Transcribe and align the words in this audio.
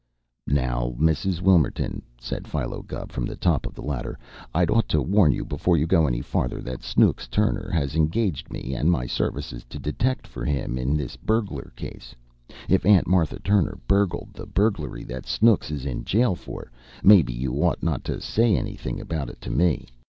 "Now, 0.47 0.95
Miss 0.97 1.25
Wilmerton," 1.43 2.01
said 2.19 2.47
Philo 2.47 2.81
Gubb, 2.81 3.11
from 3.11 3.27
the 3.27 3.35
top 3.35 3.67
of 3.67 3.75
the 3.75 3.83
ladder, 3.83 4.17
"I'd 4.51 4.71
ought 4.71 4.89
to 4.89 4.99
warn 4.99 5.31
you, 5.31 5.45
before 5.45 5.77
you 5.77 5.85
go 5.85 6.07
any 6.07 6.21
farther, 6.21 6.59
that 6.61 6.81
Snooks 6.81 7.27
Turner 7.27 7.69
has 7.69 7.95
engaged 7.95 8.49
me 8.51 8.73
and 8.73 8.89
my 8.89 9.05
services 9.05 9.63
to 9.65 9.77
detect 9.77 10.25
for 10.25 10.43
him 10.43 10.79
in 10.79 10.97
this 10.97 11.17
burglar 11.17 11.71
case. 11.75 12.15
If 12.67 12.83
Aunt 12.83 13.05
Martha 13.05 13.37
Turner 13.41 13.77
burgled 13.87 14.33
the 14.33 14.47
burglary 14.47 15.03
that 15.03 15.27
Snooks 15.27 15.69
is 15.69 15.85
in 15.85 16.03
jail 16.03 16.33
for, 16.33 16.71
maybe 17.03 17.31
you 17.31 17.53
ought 17.63 17.83
not 17.83 18.09
say 18.23 18.55
anything 18.55 18.99
about 18.99 19.29
it 19.29 19.39
to 19.41 19.51
me. 19.51 19.85